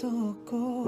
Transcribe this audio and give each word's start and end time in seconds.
것도 0.00 0.08
없고 0.08 0.84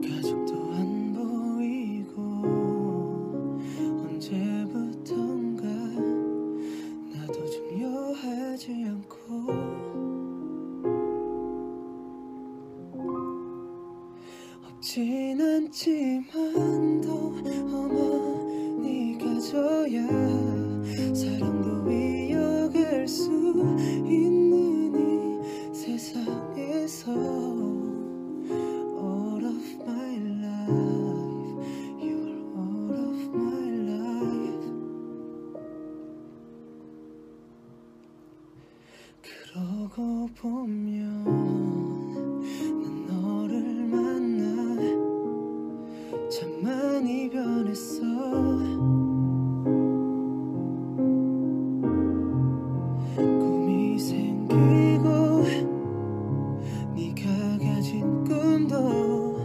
가족도 0.00 0.52
안 0.74 1.12
보이고 1.12 2.14
언제부턴가 3.98 5.62
나도 7.12 7.36
중요하지 7.50 8.84
않고 8.86 9.18
없진 14.68 15.40
않지만도 15.40 17.10
어머니가 17.72 19.40
줘야 19.40 20.06
사랑도 21.12 21.88
위 21.88 22.13
알고 39.94 40.28
보면 40.34 41.24
너를 43.06 43.86
만나 43.86 44.76
참 46.28 46.62
많이 46.62 47.30
변했어. 47.30 48.02
꿈이 53.16 53.96
생기고 53.96 55.44
네가 56.96 57.58
가진 57.58 58.24
꿈도 58.24 59.38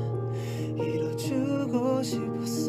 이뤄주고 0.78 2.02
싶었어. 2.02 2.69